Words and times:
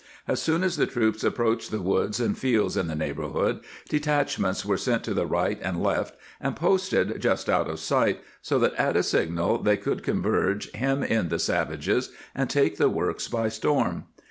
As 0.27 0.41
soon 0.41 0.63
as 0.63 0.77
the 0.77 0.87
troops 0.87 1.23
approached 1.23 1.69
the 1.69 1.79
woods 1.83 2.19
and 2.19 2.35
fields 2.35 2.75
in 2.75 2.87
the 2.87 2.95
neighborhood, 2.95 3.59
detachments 3.87 4.65
were 4.65 4.75
sent 4.75 5.03
to 5.03 5.13
the 5.13 5.27
right 5.27 5.59
and 5.61 5.79
left 5.83 6.15
and 6.39 6.55
posted 6.55 7.21
just 7.21 7.47
out 7.47 7.69
of 7.69 7.79
sight, 7.79 8.19
so 8.41 8.57
that 8.57 8.73
at 8.79 8.97
a 8.97 9.03
signal 9.03 9.59
they 9.61 9.77
could 9.77 10.01
converge, 10.01 10.71
hem 10.71 11.03
in 11.03 11.29
the 11.29 11.37
savages, 11.37 12.09
and 12.33 12.49
take 12.49 12.77
the 12.77 12.89
works 12.89 13.27
by 13.27 13.47
storm. 13.47 14.05